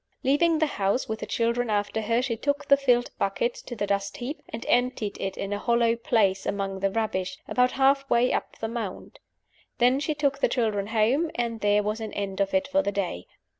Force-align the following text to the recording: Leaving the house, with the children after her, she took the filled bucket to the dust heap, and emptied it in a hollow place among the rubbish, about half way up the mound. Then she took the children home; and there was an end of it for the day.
Leaving 0.23 0.57
the 0.57 0.65
house, 0.65 1.07
with 1.07 1.19
the 1.19 1.27
children 1.27 1.69
after 1.69 2.01
her, 2.01 2.23
she 2.23 2.35
took 2.35 2.65
the 2.67 2.75
filled 2.75 3.11
bucket 3.19 3.53
to 3.53 3.75
the 3.75 3.85
dust 3.85 4.17
heap, 4.17 4.41
and 4.49 4.65
emptied 4.67 5.15
it 5.21 5.37
in 5.37 5.53
a 5.53 5.59
hollow 5.59 5.95
place 5.95 6.43
among 6.47 6.79
the 6.79 6.89
rubbish, 6.89 7.37
about 7.47 7.73
half 7.73 8.09
way 8.09 8.33
up 8.33 8.57
the 8.57 8.67
mound. 8.67 9.19
Then 9.77 9.99
she 9.99 10.15
took 10.15 10.39
the 10.39 10.49
children 10.49 10.87
home; 10.87 11.29
and 11.35 11.59
there 11.59 11.83
was 11.83 11.99
an 12.01 12.13
end 12.13 12.39
of 12.41 12.51
it 12.55 12.67
for 12.67 12.81
the 12.81 12.91
day. 12.91 13.27